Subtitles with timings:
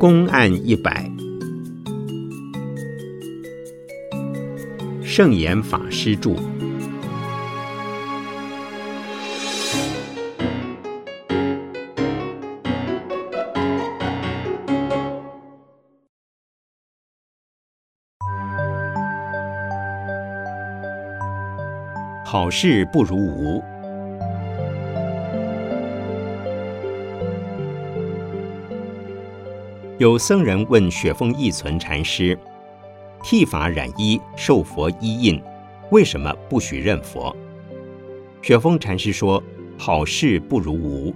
[0.00, 1.12] 公案一百，
[5.04, 6.34] 圣严法师著。
[22.24, 23.62] 好事不如无。
[30.00, 32.36] 有僧人问雪峰义存禅师
[33.22, 35.38] ：“剃发染衣受佛衣印，
[35.90, 37.36] 为什么不许认佛？”
[38.40, 39.42] 雪峰禅师说
[39.76, 41.14] ：“好事不如无。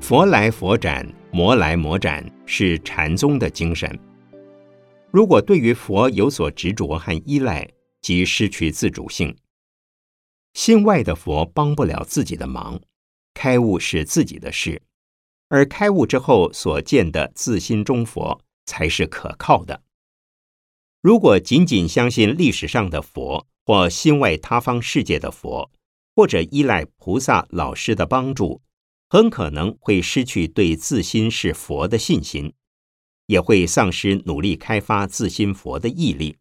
[0.00, 3.96] 佛来佛斩，魔来魔斩，是禅宗的精神。
[5.12, 7.64] 如果对于佛有所执着和依赖，
[8.00, 9.32] 即失去自主性。”
[10.54, 12.80] 心外的佛帮不了自己的忙，
[13.34, 14.82] 开悟是自己的事，
[15.52, 19.82] 而开悟之后所见的自心中佛才是可靠的。
[21.02, 25.70] 如果仅仅相信历史上的佛，或心外他方世界的佛，
[26.16, 28.62] 或者依赖菩萨老师的帮助，
[29.10, 32.54] 很可能会失去对自心是佛的信心，
[33.26, 36.38] 也会丧失努力开发自心佛的毅力。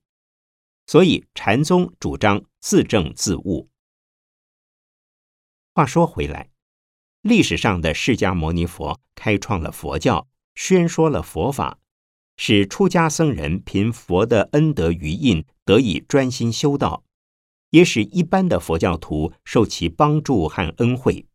[0.87, 3.67] 所以禅宗主张自证自悟。
[5.73, 6.50] 话说回来，
[7.21, 11.77] 历史上的释迦牟尼佛开创了佛教，宣说了佛法，
[12.35, 17.03] 使出家僧人凭佛的恩德余印得以专心修道，
[17.69, 21.27] 也使一般的佛教徒受其帮助和恩惠。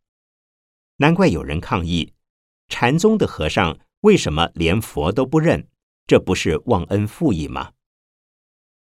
[0.96, 2.12] 难怪有人抗议：
[2.68, 5.68] 禅宗的和尚为什么连佛都不认？
[6.08, 7.72] 这不是忘恩负义吗？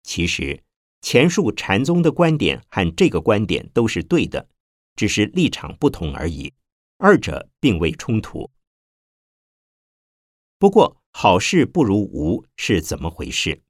[0.04, 0.62] 其实，
[1.02, 4.50] 前述禅宗的观点和这个观点都是对的。
[4.98, 6.54] 只是立场不同而已，
[7.04, 8.52] 二者并未冲突。
[10.60, 13.64] 不过，好事不如无是怎么回事？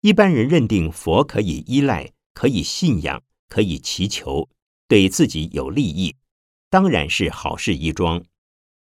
[0.00, 4.48] 一般人认定佛可以依赖、可以信仰、可以祈求，
[4.88, 6.16] 对自己有利益，
[6.70, 8.24] 当然是好事一桩，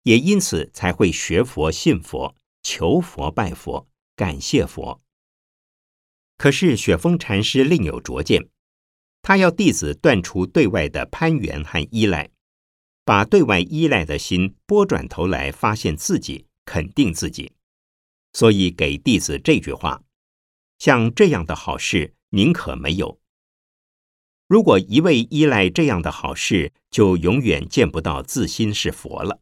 [0.01, 4.99] 也因此才会学佛、信佛、求佛、拜佛、感谢佛。
[6.37, 8.49] 可是雪峰禅师另有拙见。
[9.21, 12.31] 他要弟子断除对外的攀缘和依赖，
[13.05, 17.53] 把对外依赖的心拨转头来，发现自己，肯定自己。
[18.33, 20.03] 所以给弟子这句话：
[20.79, 23.21] 像这样的好事，宁可没有。
[24.47, 29.39] 如果一味依赖这样的好事，就永远见不到自心是佛了。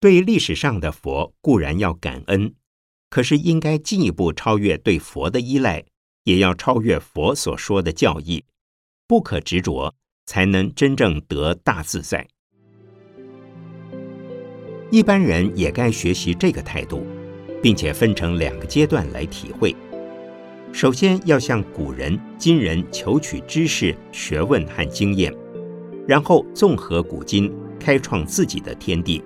[0.00, 2.54] 对历史上的佛固然要感恩，
[3.08, 5.84] 可是应该进一步超越对佛的依赖。
[6.24, 8.44] 也要超越佛所说的教义，
[9.06, 9.96] 不可执着，
[10.28, 12.28] 才能真正得大自在。
[14.90, 17.06] 一般人也该学习这个态度，
[17.62, 19.74] 并且分成两个阶段来体会。
[20.70, 25.34] 首先要向古人、今人求取知识、学问和经验，
[26.06, 27.50] 然后综合古今，
[27.80, 29.24] 开创自己的天地，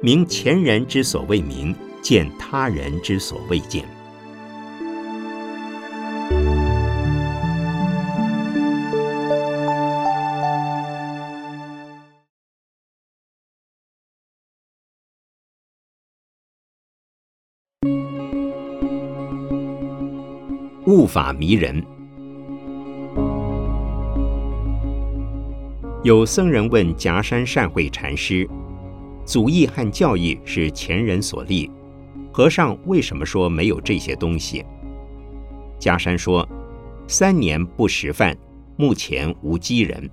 [0.00, 3.84] 明前人之所未明，见他人之所未见。
[20.86, 21.84] 悟法迷人。
[26.04, 28.48] 有僧人问夹山善慧禅师
[29.26, 31.68] ：“祖义和教义是前人所立，
[32.32, 34.64] 和尚为什么说没有这些东西？”
[35.76, 36.48] 夹山说
[37.08, 38.38] ：“三年不食饭，
[38.76, 40.08] 目前无饥人。”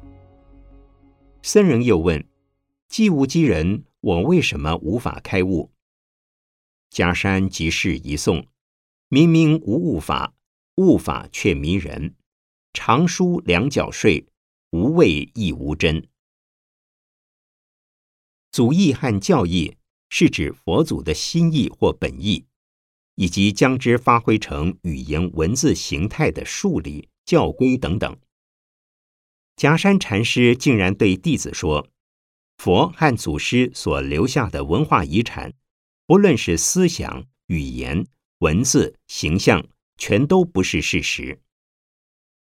[1.43, 2.25] 僧人又问
[2.89, 5.69] ：“既无饥人，我为什么无法开悟？”
[6.89, 8.45] 夹山即是一诵
[9.09, 10.33] ：“明明无悟法。”
[10.75, 12.15] 悟法却迷人，
[12.73, 14.25] 常书两脚睡，
[14.71, 16.07] 无畏亦无真。
[18.51, 19.77] 祖义和教义
[20.09, 22.45] 是指佛祖的心意或本意，
[23.15, 28.17] 以及将之发挥成语言文字形态的数理教规等等。
[29.55, 31.87] 夹山禅师竟然对弟子说
[32.57, 35.53] ：“佛和祖师所留下的文化遗产，
[36.07, 38.07] 不论是思想、语言、
[38.39, 39.63] 文字、形象。”
[40.03, 41.39] 全都不是事实。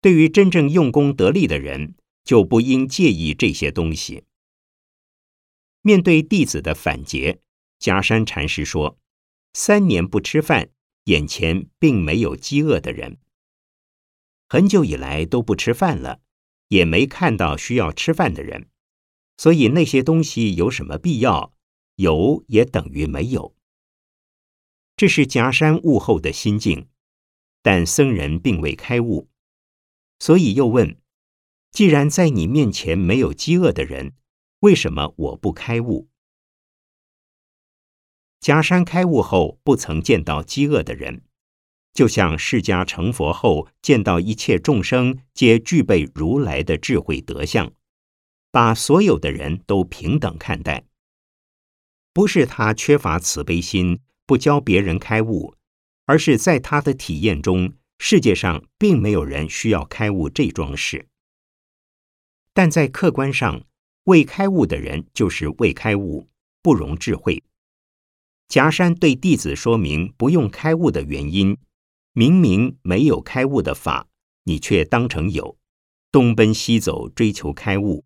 [0.01, 1.93] 对于真正用功得力的人，
[2.23, 4.23] 就不应介意这些东西。
[5.83, 7.37] 面对弟子的反诘，
[7.77, 8.97] 夹山禅师说
[9.53, 10.71] ：“三年不吃饭，
[11.03, 13.19] 眼前并没有饥饿的人。
[14.49, 16.19] 很久以来都不吃饭了，
[16.69, 18.71] 也没看到需要吃饭的人。
[19.37, 21.53] 所以那些东西有什么必要？
[21.97, 23.55] 有也等于没有。
[24.97, 26.87] 这是夹山悟后的心境，
[27.61, 29.29] 但僧人并未开悟，
[30.19, 30.97] 所以又问：
[31.71, 34.13] 既然在你面前没有饥饿的人，
[34.59, 36.09] 为什么我不开悟？
[38.39, 41.23] 假山开悟后，不曾见到饥饿的人。
[41.93, 47.73] 就像释迦成佛后，见到一切众生皆具备如来的智慧德相，
[48.49, 50.85] 把所有的人都平等看待。
[52.13, 55.55] 不是他缺乏慈悲心，不教别人开悟，
[56.05, 61.07] 而是在他的体验中，世界上并没有人需要开悟这桩事。
[62.53, 63.63] 但在客观上，
[64.05, 66.27] 未开悟的人就是未开悟，
[66.61, 67.43] 不容智慧。
[68.47, 71.57] 夹山对弟子说明不用开悟的原因。
[72.13, 74.09] 明明没有开悟的法，
[74.43, 75.57] 你却当成有，
[76.11, 78.03] 东奔西走追求开悟。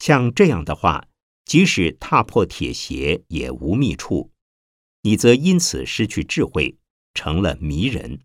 [0.00, 1.06] 像这样的话，
[1.44, 4.32] 即使踏破铁鞋也无觅处，
[5.02, 6.76] 你则因此失去智慧，
[7.14, 8.20] 成了迷人。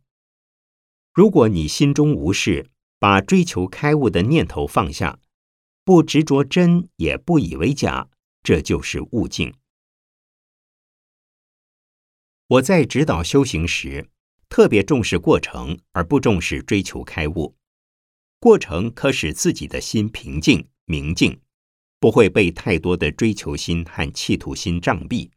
[1.13, 5.19] 如果你心中无事，把追求开悟的念头放下，
[5.83, 8.09] 不执着真，也不以为假，
[8.43, 9.53] 这就是悟境。
[12.47, 14.09] 我在指导修行时。
[14.47, 17.57] 特别重视过程，而不重视追求开悟。
[18.39, 21.41] 过程可使自己的心平静明净，
[21.99, 25.29] 不会被太多的追求心和企图心障蔽。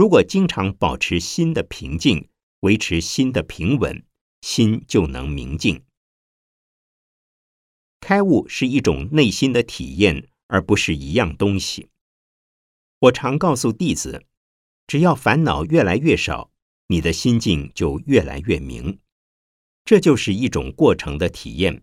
[0.00, 2.30] 如果经常保持心的平静，
[2.60, 4.02] 维持心的平稳，
[4.40, 5.84] 心就能明净。
[8.00, 11.90] 开悟是一种内心的体验，而不是一样东西。
[12.98, 14.24] 我常告诉弟子，
[14.86, 16.50] 只要烦恼越来越少。
[16.86, 19.00] 你的心境就越来越明，
[19.84, 21.82] 这就是一种过程的体验。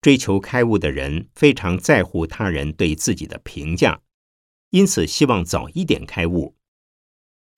[0.00, 4.02] 追求开悟的人非常在乎他人对自己的评价，
[4.70, 6.54] 因此希望早一点开悟。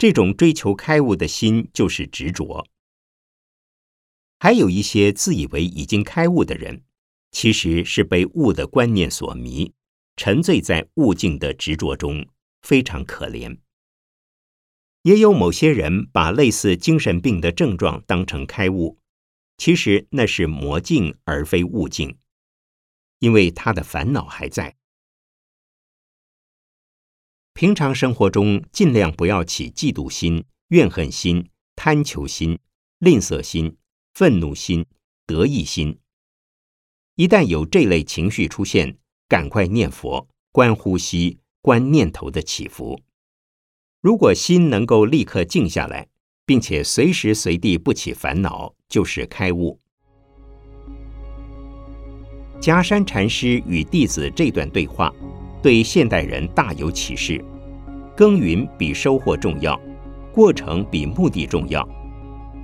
[0.00, 2.67] 这种追求开悟的心就是执着。
[4.38, 6.85] 还有一些自以为已经开悟的人，
[7.32, 9.75] 其实是被悟的观念所迷，
[10.17, 12.26] 沉醉在悟境的执着中，
[12.62, 13.58] 非常可怜。
[15.02, 18.99] 也有某些人把类似精神病的症状当成开悟，
[19.58, 22.17] 其实那是魔境而非悟境，
[23.19, 24.79] 因为他的烦恼还在。
[27.52, 32.58] 平常生活中尽量不要起嫉妒心、怨恨心、贪求心、
[32.99, 33.76] 吝啬心、
[34.14, 34.87] 愤怒心、
[35.26, 35.99] 得意心。
[37.17, 38.97] 一旦有这类情绪出现，
[39.29, 42.99] 赶快念佛，观呼吸，观念头的起伏。
[44.00, 46.08] 如果心能够立刻静下来，
[46.47, 49.79] 并且随时随地不起烦恼，就是开悟。
[52.58, 55.14] 夹山禅师与弟子这段对话，
[55.62, 57.44] 对现代人大有启示：
[58.16, 59.78] 耕耘比收获重要，
[60.32, 61.86] 过程比目的重要，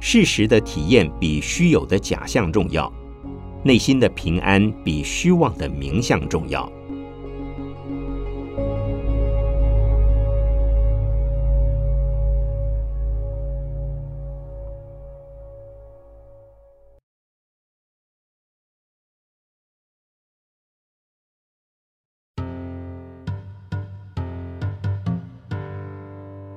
[0.01, 2.91] 事实的体验比虚有的假象重要，
[3.63, 6.71] 内心的平安比虚妄的名相重要。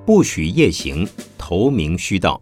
[0.09, 2.41] 不许夜行，投明虚道。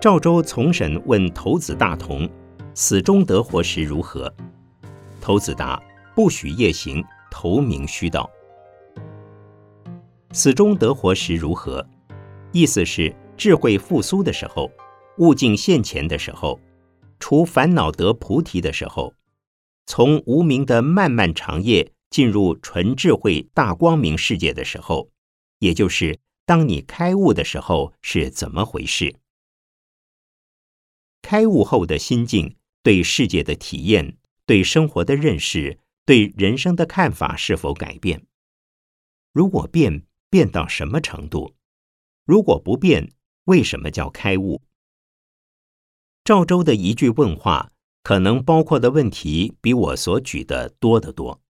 [0.00, 2.28] 赵州从审问头子大同：
[2.74, 4.34] 死中得活时如何？
[5.20, 5.80] 头子答：
[6.12, 8.28] 不许夜行，投明虚道。
[10.32, 11.86] 死中得活时如何？
[12.50, 14.68] 意思是智慧复苏的时候，
[15.18, 16.58] 悟境现前的时候，
[17.20, 19.14] 除烦恼得菩提的时候。
[19.86, 25.10] 从无名的漫漫长夜进入纯智慧大光明世界的时候，
[25.58, 29.16] 也就是当你开悟的时候，是怎么回事？
[31.20, 38.26] 开悟后的心境，对世界的体验，对生活的认识，对人生的看法是否改变？
[39.32, 41.54] 如果变，变到什么程度？
[42.24, 43.12] 如果不变，
[43.44, 44.62] 为什么叫开悟？
[46.24, 47.73] 赵州的一句问话。
[48.04, 51.40] 可能包括的问题比我所举的多得多。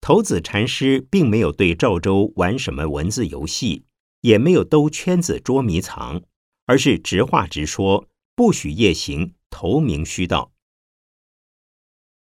[0.00, 3.84] 头子禅师并没有对赵州玩什么文字游戏，
[4.22, 6.22] 也没有兜圈子捉迷藏，
[6.66, 10.52] 而是直话直说：不许夜行，投明虚道。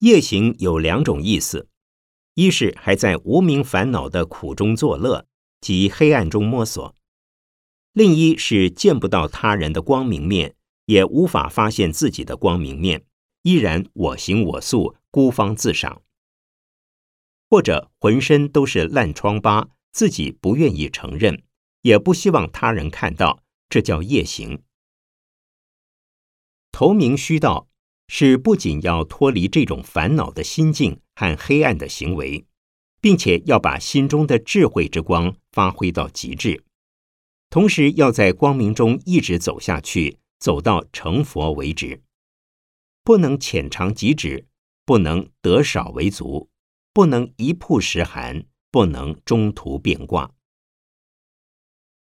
[0.01, 1.69] 夜行有两种意思：
[2.35, 5.27] 一是还在无名烦恼的苦中作乐，
[5.63, 6.95] 即黑暗中摸索；
[7.93, 10.57] 另一是见不到他人的光明面。
[10.89, 13.05] 也无法发现自己的光明面，
[13.43, 16.01] 依然我行我素，孤芳自赏；
[17.51, 21.43] 或者浑身都是烂疮疤，自己不愿意承认，
[21.83, 24.63] 也不希望他人看到，这叫夜行。
[26.73, 27.69] 投明虚道
[28.07, 32.47] 是不仅要脱离这种烦恼的心境和黑暗的行为，
[33.03, 36.65] 并且要把心中的智慧之光发挥到极致，
[37.51, 42.03] 同时要在光明中一直走下去，走到成佛为止。
[43.05, 44.47] 不能浅尝即止，
[44.85, 46.51] 不能得少为足，
[46.93, 50.33] 不能一曝十寒，不能中途变卦。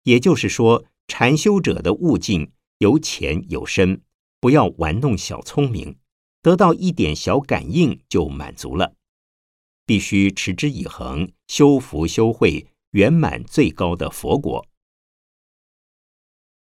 [0.03, 4.01] 也就是说，禅修者的悟境有浅有深。
[4.39, 5.97] 不要玩弄小聪明，
[6.43, 8.93] 得到一点小感应就满足了。
[9.85, 14.66] 必须持之以恒，修福修慧，圆满最高的佛果。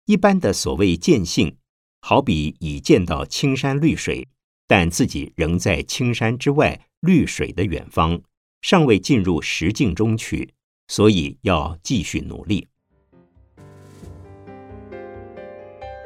[0.08, 1.54] 一般的所谓见性，
[2.00, 4.26] 好比已见到青山绿水，
[4.66, 8.18] 但自己仍在青山之外、绿水的远方，
[8.62, 10.48] 尚未进入实境中去，
[10.86, 12.66] 所以要继续努力。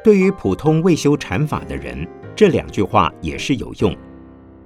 [0.03, 2.05] 对于普通未修禅法的人，
[2.35, 3.95] 这两句话也是有用。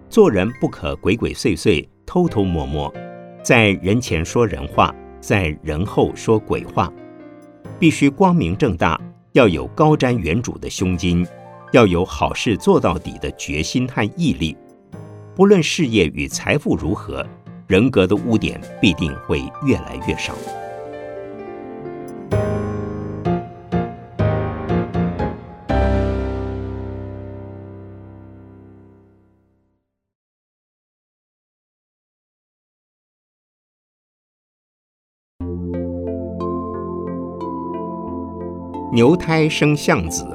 [0.10, 2.92] 做人不可鬼鬼祟祟、偷偷摸摸，
[3.44, 4.92] 在人前说人话，
[5.22, 6.92] 在人后说鬼话。
[7.78, 9.00] 必须光明正大，
[9.34, 11.26] 要有高瞻远瞩的胸襟，
[11.72, 14.58] 要有好事做到底的决心和毅力。
[15.36, 17.26] 不论事业与财富如何，
[17.68, 20.34] 人格的污点必定会越来越少。
[38.98, 40.26] 牛胎生象子。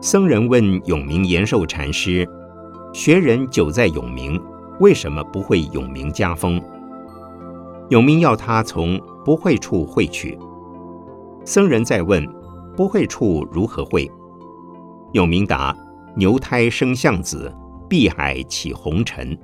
[0.00, 2.26] 僧人问永明延寿禅师
[2.94, 4.40] ：“学人久在永明，
[4.80, 6.58] 为什么不会永明家风？”
[7.92, 10.38] 永明要他从不会处会去。
[11.44, 12.26] 僧人再问
[12.74, 14.10] ：“不会处如何会？”
[15.12, 15.76] 永明答
[16.16, 17.54] ：“牛胎生象子，
[17.86, 19.38] 碧海起红尘。”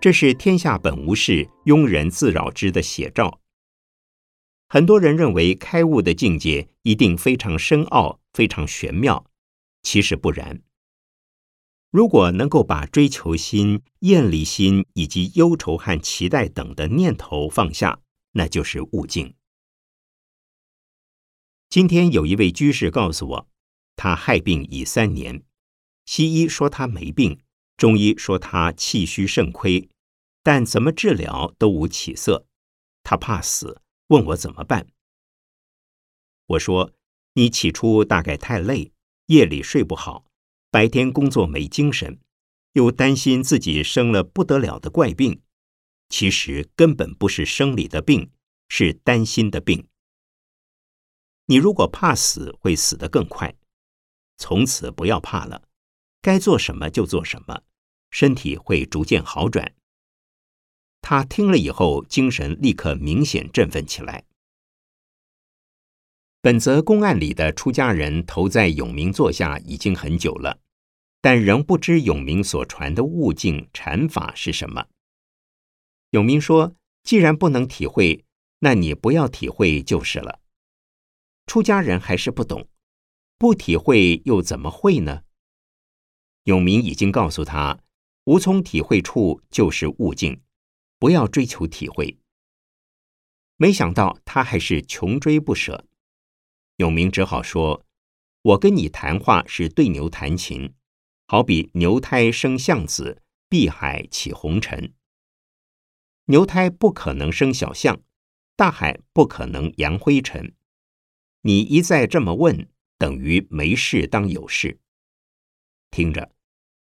[0.00, 3.40] 这是天下本无事，庸人自扰之的写照。
[4.68, 9.26] 很多人认为开悟的境界一定非常深奥、非常玄妙，
[9.82, 10.62] 其实不然。
[11.90, 17.98] 如果能够把追求心、厌离心以及忧愁和期待等的念头放下，
[18.32, 19.34] 那就是悟境。
[21.68, 23.48] 今天有一位居士告诉我，
[23.96, 25.42] 他害病已三年，
[26.04, 27.40] 西医说他没病。
[27.78, 29.88] 中医说他气虚肾亏，
[30.42, 32.44] 但怎么治疗都无起色。
[33.04, 34.88] 他怕死，问我怎么办。
[36.46, 36.92] 我说
[37.34, 38.92] ：“你起初大概太累，
[39.26, 40.26] 夜里睡不好，
[40.72, 42.18] 白天工作没精神，
[42.72, 45.40] 又担心自己生了不得了的怪病。
[46.08, 48.32] 其实根本不是生理的病，
[48.68, 49.86] 是担心的病。
[51.46, 53.54] 你如果怕死，会死得更快。
[54.36, 55.62] 从此不要怕了。”
[56.28, 57.62] 该做什么就做什么，
[58.10, 59.74] 身体会逐渐好转。
[61.00, 64.26] 他听了以后，精神立刻明显振奋起来。
[66.42, 70.58] 本则公案里的出家人投在永明座下已经很久了，
[71.22, 74.84] 但仍不知永明所传的悟境禅法是什么。
[76.10, 78.22] 永明说：“既然不能体会，
[78.58, 80.40] 那你不要体会就是了。”
[81.48, 82.68] 出家人还是不懂，
[83.38, 85.22] 不体会又怎么会呢？
[86.48, 87.78] 永明已经告诉他，
[88.24, 90.40] 无从体会处就是悟境，
[90.98, 92.16] 不要追求体会。
[93.58, 95.86] 没想到他还是穷追不舍。
[96.76, 97.84] 永明只好说
[98.40, 100.72] ：“我跟你谈话是对牛弹琴，
[101.26, 104.94] 好比牛胎生象子，碧海起红尘。
[106.28, 108.00] 牛胎不可能生小象，
[108.56, 110.54] 大海不可能扬灰尘。
[111.42, 114.80] 你一再这么问，等于没事当有事。
[115.90, 116.32] 听着。”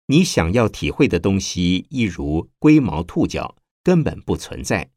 [0.06, 4.90] 你想要体会的东西，一如龟毛兔角，根本不存在。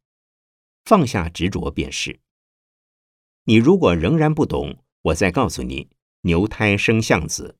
[0.83, 2.19] 放下执着便是。
[3.45, 5.87] 你如果仍然不懂，我再告诉你：
[6.23, 7.55] 牛胎生象子。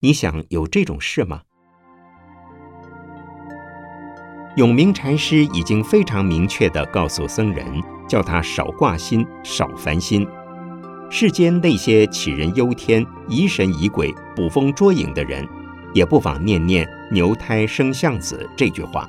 [0.00, 1.44] 你想有这种事吗？
[4.58, 10.26] 永明禅师已经非常明确的告诉僧人，叫他少挂心，少烦心。
[11.10, 15.48] 世间那些杞人忧天、疑神疑鬼、捕风捉影的人。
[15.94, 19.08] 也不妨念念“牛胎生象子”这句话，“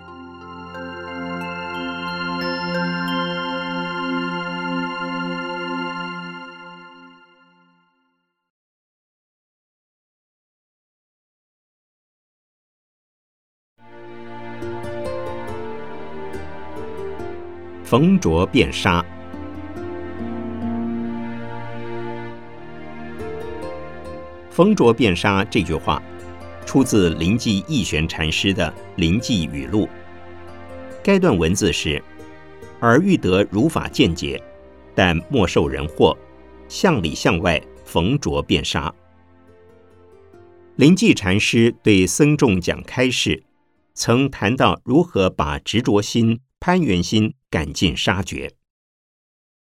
[17.84, 19.04] 逢浊变沙
[24.52, 26.00] ”，“逢浊变沙”这句话。
[26.66, 29.86] 出自灵济义玄禅师的《灵济语录》。
[31.04, 32.04] 该段文字是
[32.82, 34.42] ：“而欲得如法见解，
[34.96, 36.18] 但莫受人惑，
[36.68, 38.94] 向里向外，逢着便杀。”
[40.76, 43.44] 灵济禅师对僧众讲开示，
[43.94, 48.52] 曾谈到如何把执着心、攀缘心赶尽杀绝。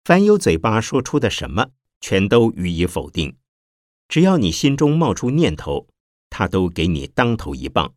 [0.03, 1.67] 凡有嘴巴说出的什么，
[1.99, 3.35] 全都予以否定。
[4.07, 5.87] 只要你心中冒出念头，
[6.37, 7.95] 他都给你当头一棒。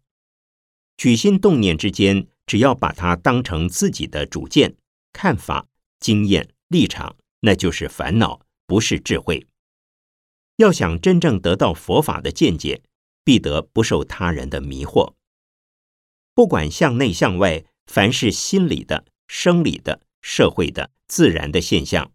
[0.96, 4.76] 举心动念之间，只要把它当成自己的主见、
[5.12, 5.66] 看法、
[5.98, 9.46] 经验、立场，那就是烦恼，不是智慧。
[10.56, 12.82] 要想真正得到佛法的见解，
[13.22, 15.12] 必得不受他人的迷惑。
[16.34, 22.10] 不管向内向外，凡是心理的、生理的、社会的、自然的现象，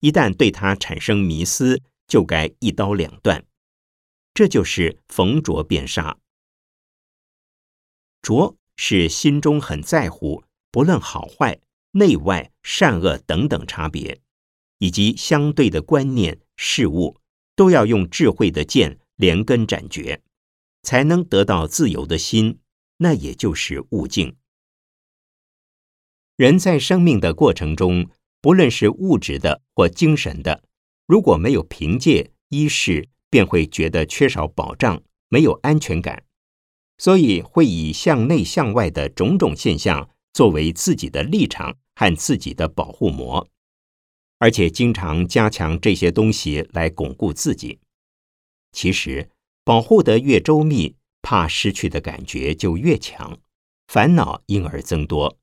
[0.00, 3.44] 一旦对它产生迷思，就该一刀两断，
[4.36, 6.18] 这就是逢着便杀。
[8.20, 11.58] 着是心中很在乎，不论好坏、
[11.92, 14.20] 内外、善恶等等差别，
[14.76, 17.18] 以及相对的观念、事物，
[17.54, 20.22] 都要用智慧的剑连根斩绝，
[20.82, 22.58] 才能得到自由的心。
[22.98, 24.36] 那也就是悟境。
[26.36, 28.10] 人在生命的过程中，
[28.42, 30.62] 不论是物质的或精神的。
[31.06, 36.24] 如果没有凭借依恃，便会觉得缺少保障，没有安全感，
[36.98, 43.48] 所以会以向内向外的种种现象作为自己的立场和自己的保护膜，
[44.38, 47.80] 而且经常加强这些东西来巩固自己。
[48.72, 49.30] 其实
[49.64, 53.38] 保护得越周密，怕失去的感觉就越强，
[53.88, 55.38] 烦恼因而增多，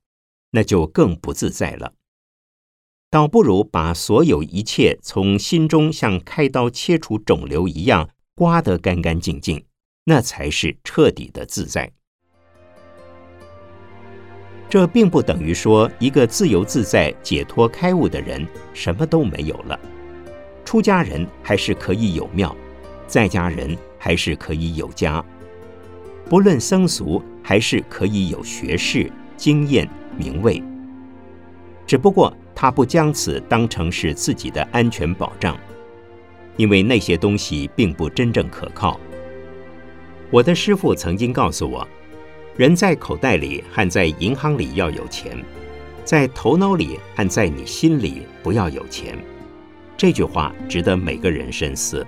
[0.50, 1.94] 那就更不自在了。
[3.14, 9.64] 倒不如把所有一切从心中像开刀切除肿瘤一样刮得干干净净，
[10.06, 11.92] 那才是彻底的自在。
[14.68, 19.78] 这并不等于说一个自由自在、解脱开悟的人什么都没有了。
[20.64, 22.52] 出家人还是可以有庙，
[23.06, 25.24] 在家人还是可以有家，
[26.28, 30.60] 不论僧俗，还是可以有学识、经验、名位。
[31.86, 32.36] 只不过。
[32.54, 35.58] 他不将此当成是自己的安全保障，
[36.56, 38.98] 因为那些东西并不真正可靠。
[40.30, 41.86] 我的师傅曾经告诉我，
[42.56, 45.36] 人在口袋里和在银行里要有钱，
[46.04, 49.18] 在头脑里和在你心里不要有钱。
[49.96, 52.06] 这句话值得每个人深思。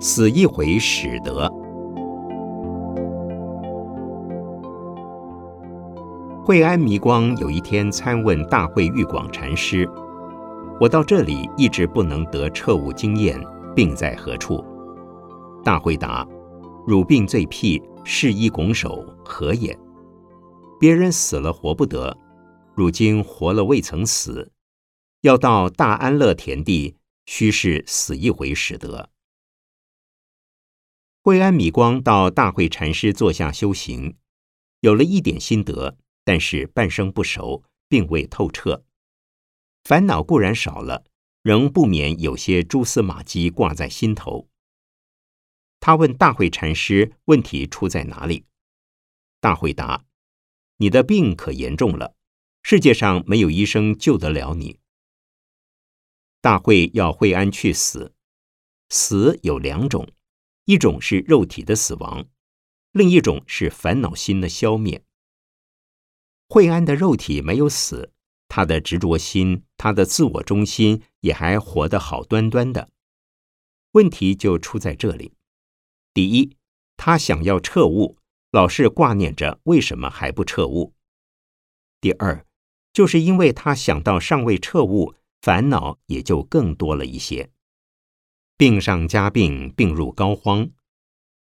[0.00, 1.52] 死一回始得。
[6.44, 9.88] 惠安弥光有一天参问大会玉广禅师
[10.80, 13.38] ：“我到这里一直不能得彻悟经验，
[13.74, 14.64] 病在何处？”
[15.64, 16.26] 大会答
[16.86, 19.76] ：“汝病最辟，是医拱手，何也？
[20.78, 22.16] 别人死了活不得，
[22.74, 24.52] 汝今活了未曾死，
[25.22, 26.94] 要到大安乐田地，
[27.26, 29.10] 须是死一回始得。”
[31.28, 34.16] 惠安米光到大会禅师座下修行，
[34.80, 38.86] 有了一点心得，但是半生不熟，并未透彻。
[39.84, 41.04] 烦恼固然少了，
[41.42, 44.48] 仍不免有些蛛丝马迹挂在心头。
[45.80, 48.46] 他问大会禅师：“问题出在哪里？”
[49.38, 50.06] 大会答
[50.80, 52.14] ：“你的病可严重了，
[52.62, 54.78] 世界上没有医生救得了你。”
[56.40, 58.14] 大会要惠安去死，
[58.88, 60.08] 死有两种。
[60.68, 62.26] 一种是肉体的死亡，
[62.92, 65.02] 另一种是烦恼心的消灭。
[66.46, 68.12] 惠安的肉体没有死，
[68.48, 72.90] 他的执着心、他的自我中心也还活得好端端的。
[73.92, 75.32] 问题就出在这里：
[76.12, 76.54] 第一，
[76.98, 78.18] 他想要彻悟，
[78.50, 80.92] 老是挂念着为什么还不彻悟；
[81.98, 82.44] 第二，
[82.92, 87.50] 就是因为他想到尚未彻悟，烦恼也就更多了一些。
[88.58, 90.72] 病上加病，病入膏肓，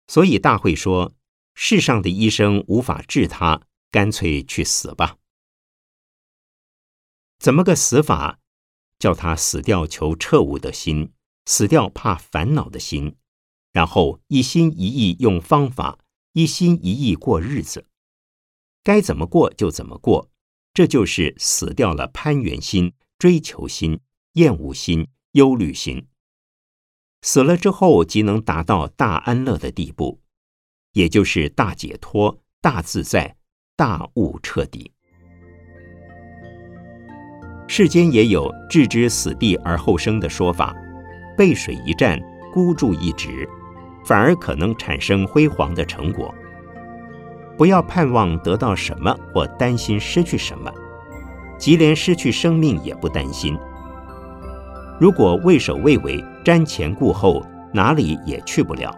[0.06, 1.14] 所以大会说：
[1.54, 5.16] 世上的医生无法治他，干脆去死吧。
[7.38, 8.38] 怎么个死法？
[8.98, 11.14] 叫他死掉求彻悟的心，
[11.46, 13.16] 死掉怕烦恼的心，
[13.72, 15.98] 然后一心一意用方法，
[16.34, 17.86] 一心一意过日子。
[18.84, 20.30] 该怎么过就怎么过，
[20.74, 24.00] 这就是死掉了攀缘心、追求心、
[24.34, 26.06] 厌恶心、忧虑心。
[27.22, 30.20] 死了之后，即能达到大安乐的地步，
[30.92, 33.36] 也就是大解脱、大自在、
[33.76, 34.90] 大悟彻底。
[37.68, 40.74] 世间也有置之死地而后生的说法，
[41.36, 42.18] 背水一战，
[42.52, 43.48] 孤注一掷，
[44.04, 46.34] 反而可能产生辉煌的成果。
[47.56, 50.72] 不要盼望得到什么或担心失去什么，
[51.58, 53.56] 即连失去生命也不担心。
[54.98, 58.94] 如果畏首畏尾、瞻前顾后，哪里也去不了。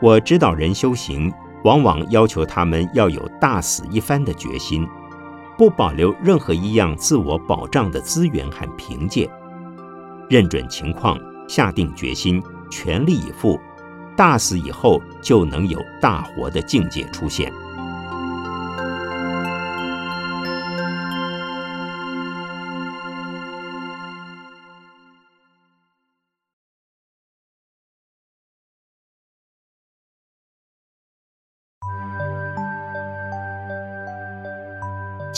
[0.00, 1.32] 我指导人修行，
[1.64, 4.86] 往往要求他们要有大死一番的决心，
[5.56, 9.28] 不保留任何一样自我保障的资源和凭借，
[10.28, 13.58] 认准情况，下定决心，全力以赴。
[14.16, 17.52] 大死以后，就能有大活的境界出现。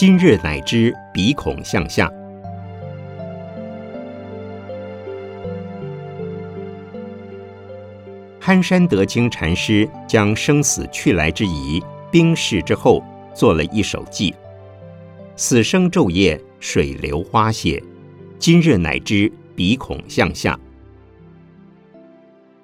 [0.00, 2.08] 今日乃知鼻孔向下。
[8.38, 11.82] 憨山德清禅师将生死去来之疑
[12.12, 13.02] 冰释之后，
[13.34, 14.32] 做了一首偈
[15.34, 17.82] ：“死生昼夜，水流花谢，
[18.38, 20.56] 今日乃知鼻孔向下。”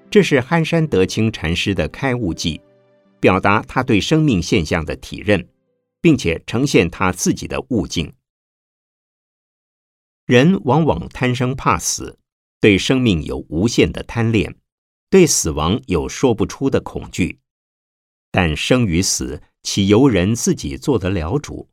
[0.08, 2.60] 这是憨山德清禅师的开悟记，
[3.18, 5.44] 表达他对生命现象的体认，
[6.04, 8.12] 并且呈现他自己的悟境。
[10.26, 12.18] 人往往贪生怕死，
[12.60, 14.60] 对生命有无限的贪恋。
[15.08, 17.40] 对死亡有说不出的恐惧，
[18.30, 21.70] 但生与死岂由人自己做得了主？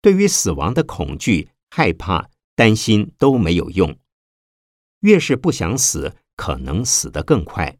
[0.00, 3.98] 对于死亡的恐惧、害怕、担心都没有用。
[5.00, 7.76] 越是不想死，可能死得更快；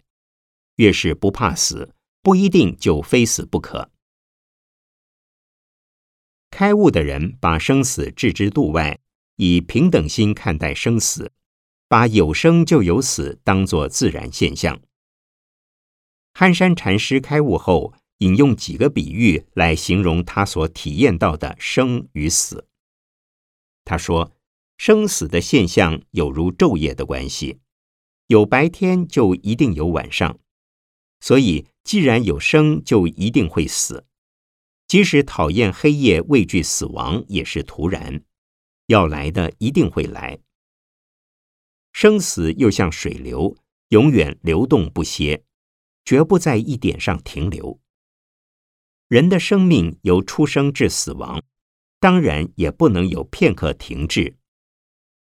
[0.76, 3.90] 越是不怕死，不一定就非死不可。
[6.50, 8.98] 开悟的人把生死置之度外，
[9.36, 11.32] 以平等心看待生死。
[11.88, 14.80] 把有生就有死当作自然现象。
[16.34, 22.68] 憨山禅师开悟后，引用几个比喻来形容他所体验到的生与死。
[23.84, 24.32] 他说
[24.78, 27.58] ：“生死的现象有如昼夜的关系，
[28.28, 30.38] 有白天就一定有晚上。
[31.18, 34.04] 所以，既然有生，就一定会死。
[34.90, 38.24] 即使讨厌黑夜、畏惧死亡，也是徒然。
[38.86, 40.40] 要来的一定会来。”
[41.94, 43.56] 生死又像水流，
[43.90, 45.44] 永远流动不歇，
[46.04, 47.80] 绝不在一点上停留。
[49.06, 51.40] 人的生命由出生至死亡，
[52.00, 54.38] 当然也不能有片刻停滞。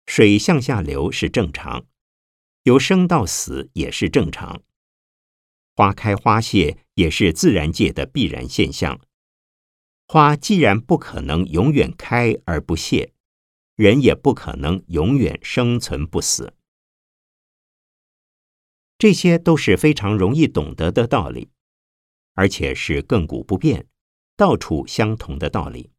[0.06, 1.86] 水向下流是正常，
[2.64, 4.62] 由生到死也是正常。
[5.78, 9.00] 花开花谢也是自然界的必然现象。
[10.08, 13.12] 花既然不可能永远开而不谢。
[13.76, 16.54] 人也不可能永远生存不死，
[18.98, 21.50] 这些都是非常容易懂得的道理，
[22.36, 23.88] 而且是亘古不变、
[24.38, 25.92] 到处相同的道理。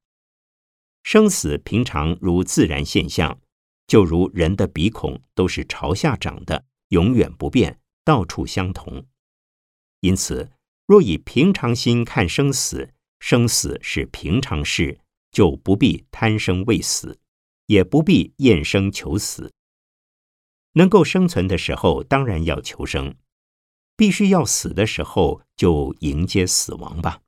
[1.03, 3.42] 生死平常如自然现象，
[3.87, 9.05] 就如人的鼻孔都是朝下长的，永远不变，到处相同。
[10.01, 10.51] 因此，
[10.87, 14.98] 若以平常心看生死，生死是平常事，
[15.31, 17.18] 就不必贪生畏死。
[17.66, 19.50] 也不必厌生求死。
[20.74, 23.14] 能够生存的时候，当然要求生；
[23.96, 27.18] 必须要死的时候，就迎接死亡吧。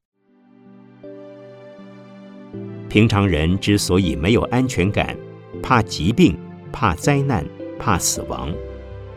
[2.88, 5.18] 平常人之所以没有安全感，
[5.60, 6.38] 怕疾病、
[6.70, 7.44] 怕灾难、
[7.76, 8.54] 怕死亡，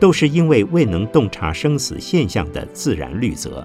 [0.00, 3.64] 都是因为未能洞察生死现象的自然律则。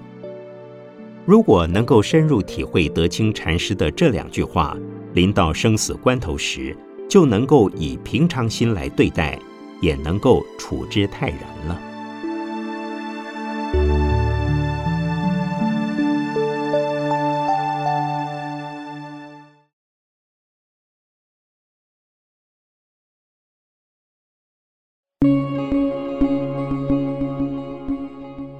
[1.28, 4.74] 如果能够深入体会德清禅师的这两句话，
[5.12, 6.74] 临到生死关头时，
[7.06, 9.38] 就能够以平常心来对待，
[9.82, 11.78] 也能够处之泰然了。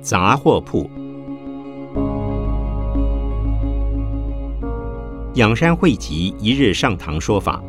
[0.03, 0.91] 杂货铺，
[5.39, 7.63] 仰山汇集一日上堂说法。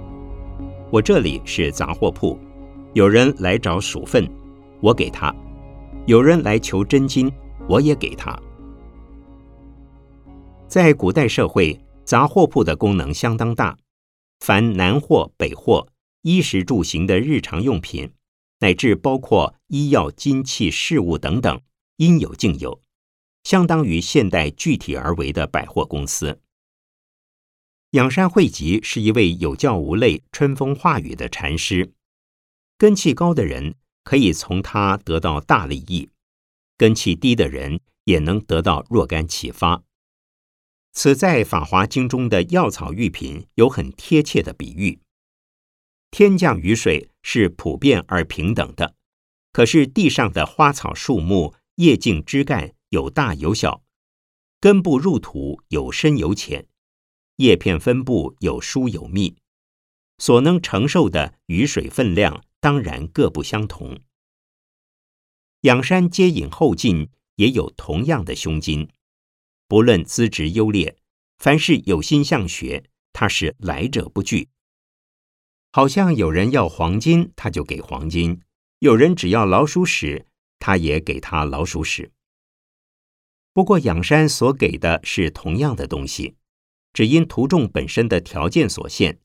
[0.90, 2.36] 我这里是杂货铺，
[2.96, 4.28] 有人来找鼠粪，
[4.82, 5.32] 我给他；
[6.08, 7.32] 有人来求真金，
[7.68, 8.36] 我也给他。
[10.68, 13.78] 在古代社会，杂货铺的功能相当大，
[14.40, 15.88] 凡南货北货、
[16.24, 18.10] 衣食住行的日常用品，
[18.62, 21.62] 乃至包括医药、金器、饰物等等，
[21.98, 22.82] 应有尽有，
[23.44, 26.40] 相当于现代具体而为的百货公司。
[27.92, 31.92] 仰山慧吉是一位有教无类、春风化雨的禅师，
[32.78, 33.74] 根气高的人
[34.04, 36.12] 可以从他得到大利益，
[36.78, 39.82] 根气低的人也能得到若干启发。
[40.92, 45.00] 此在《法华经》中的药草玉品有很贴切的比喻。
[46.12, 48.94] 天降雨水是普遍而平等的，
[49.52, 53.82] 可是地上的花草树木、叶茎枝干有大有小，
[54.60, 56.68] 根部入土有深有浅。
[57.40, 59.38] 叶片分布有疏有密，
[60.18, 64.02] 所能承受的雨水分量当然各不相同。
[65.62, 68.90] 仰山接引后进也有同样的胸襟，
[69.70, 70.98] 不论资质优劣，
[71.38, 74.50] 凡是有心向学，他是来者不拒。
[75.72, 78.42] 好像有人要黄金，他就给黄金；
[78.80, 80.26] 有人只要老鼠屎，
[80.60, 82.12] 他也给他老鼠屎。
[83.54, 86.36] 不过仰山所给的是同样的东西。
[86.94, 89.20] 只因徒众本身的条件所限，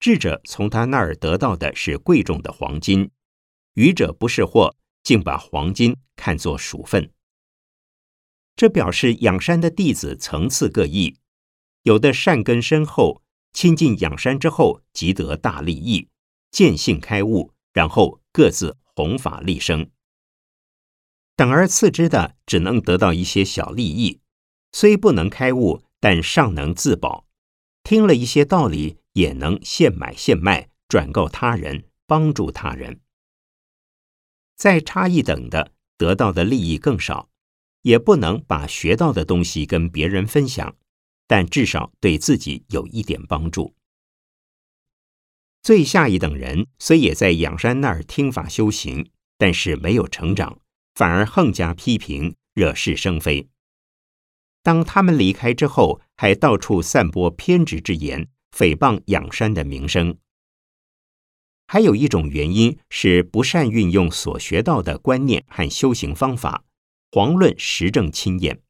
[0.00, 3.10] 智者从他那儿得到的是贵重的黄金，
[3.74, 7.10] 愚者不是货，竟把黄金看作鼠粪。
[8.56, 11.16] 这表示仰山的弟子层次各异，
[11.82, 16.08] 有的善根深厚，亲近仰山之后即得大利益，
[16.50, 19.90] 见性开悟，然后各自弘法立生。
[21.36, 24.20] 等而次之的，只能得到一些小利益，
[24.72, 25.84] 虽不能开悟。
[26.00, 27.26] 但尚能自保，
[27.82, 33.00] 听了一些道理，也能现买现卖，转告他人，帮助他人。
[34.56, 37.28] 再差一等的，得到的利益更少，
[37.82, 40.76] 也不能把学到的东西跟别人分享，
[41.26, 43.74] 但至少对自己有一点帮助。
[45.62, 50.60] 最下一等人，虽也在仰山那儿听法修行，但是没有成长，
[50.94, 53.48] 反而横加批评，惹是生非。
[54.62, 60.18] 当他们离开之后，还到处散播偏执之言，诽谤仰山的名声。
[61.66, 66.64] 还有一种原因是不善运用所学到的观念和修行方法，
[67.10, 68.62] 遑论实证亲验。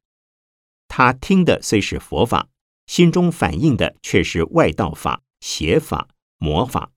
[0.88, 2.48] 他听的虽是佛法，
[2.86, 6.90] 心中反映的却是外道法、邪法、魔法。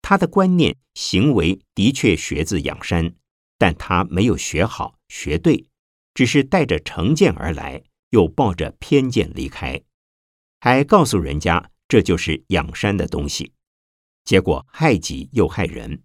[0.00, 3.14] 他的观念、行为的确学自养山，
[3.58, 5.66] 但他没有学好、学对，
[6.14, 7.82] 只是带着成见而来。
[8.10, 9.80] 又抱着偏见离开，
[10.60, 13.52] 还告诉人家这就是养山的东西，
[14.24, 16.02] 结果害己又害人。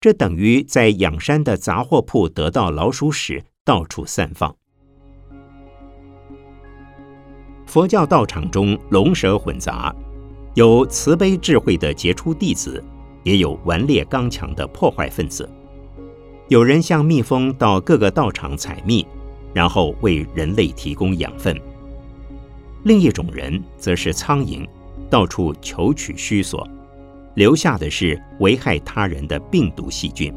[0.00, 4.56] 这等于在养山的杂货铺得到老鼠屎，到处散放。
[7.66, 9.94] 佛教道场中龙蛇混杂，
[10.54, 12.82] 有慈悲智慧的杰出弟子，
[13.24, 15.48] 也有顽劣刚强的破坏分子。
[16.48, 19.06] 有人像蜜蜂到各个道场采蜜。
[19.54, 21.58] 然后为人类提供养分。
[22.84, 24.66] 另一种人则是苍蝇，
[25.10, 26.66] 到处求取虚索，
[27.34, 30.32] 留下的是危害他人的病毒细菌。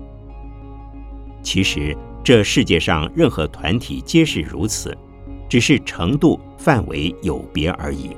[1.43, 4.95] 其实这世界上任何团体皆是如此，
[5.49, 8.11] 只是程度范围有别而已。